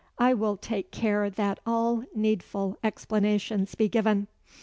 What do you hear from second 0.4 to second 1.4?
take care